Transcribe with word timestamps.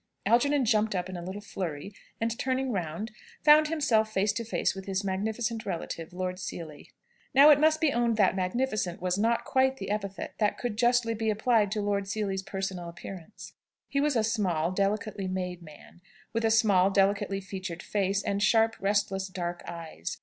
Algernon 0.25 0.65
jumped 0.65 0.95
up 0.95 1.09
in 1.09 1.15
a 1.15 1.21
little 1.21 1.43
flurry, 1.43 1.93
and, 2.19 2.39
turning 2.39 2.71
round, 2.71 3.11
found 3.43 3.67
himself 3.67 4.11
face 4.11 4.33
to 4.33 4.43
face 4.43 4.73
with 4.73 4.85
his 4.85 5.03
magnificent 5.03 5.63
relative, 5.63 6.11
Lord 6.11 6.39
Seely. 6.39 6.89
Now 7.35 7.51
it 7.51 7.59
must 7.59 7.79
be 7.79 7.93
owned 7.93 8.17
that 8.17 8.35
"magnificent" 8.35 8.99
was 8.99 9.19
not 9.19 9.45
quite 9.45 9.77
the 9.77 9.91
epithet 9.91 10.33
that 10.39 10.57
could 10.57 10.75
justly 10.75 11.13
be 11.13 11.29
applied 11.29 11.69
to 11.73 11.83
Lord 11.83 12.07
Seely's 12.07 12.41
personal 12.41 12.89
appearance. 12.89 13.53
He 13.89 14.01
was 14.01 14.15
a 14.15 14.23
small, 14.23 14.71
delicately 14.71 15.27
made 15.27 15.61
man, 15.61 16.01
with 16.33 16.45
a 16.45 16.49
small, 16.49 16.89
delicately 16.89 17.39
featured 17.39 17.83
face, 17.83 18.23
and 18.23 18.41
sharp, 18.41 18.77
restless 18.79 19.27
dark 19.27 19.61
eyes. 19.67 20.17